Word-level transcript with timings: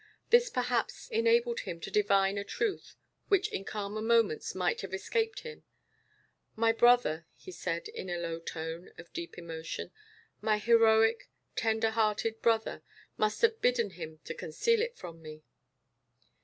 This 0.31 0.49
perhaps 0.49 1.09
enabled 1.09 1.59
him 1.59 1.79
to 1.81 1.91
divine 1.91 2.39
a 2.39 2.43
truth 2.43 2.95
which 3.27 3.49
in 3.49 3.63
calmer 3.63 4.01
moments 4.01 4.55
might 4.55 4.81
have 4.81 4.95
escaped 4.95 5.41
him. 5.41 5.61
"My 6.55 6.71
brother," 6.71 7.27
he 7.35 7.51
said, 7.51 7.87
in 7.87 8.09
a 8.09 8.17
low 8.17 8.39
tone 8.39 8.89
of 8.97 9.13
deep 9.13 9.37
emotion, 9.37 9.91
"my 10.41 10.57
heroic, 10.57 11.29
tender 11.55 11.91
hearted 11.91 12.41
brother 12.41 12.81
must 13.15 13.43
have 13.43 13.61
bidden 13.61 13.91
him 13.91 14.17
conceal 14.25 14.81
it 14.81 14.97
from 14.97 15.21
me." 15.21 15.43